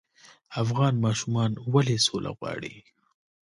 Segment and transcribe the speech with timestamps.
[0.61, 2.75] افغان ماشومان ولې سوله غواړي؟